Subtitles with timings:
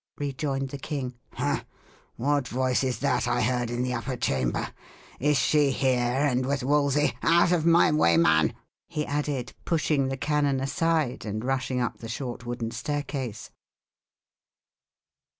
[0.17, 1.13] rejoined the king.
[1.33, 1.63] "Ha!
[2.15, 4.69] what voice is that I heard in the upper chamber?
[5.19, 7.13] Is she here, and with Wolsey?
[7.21, 8.55] Out of my way, man,"
[8.87, 13.51] he added, pushing the canon aside, and rushing up the short wooden staircase.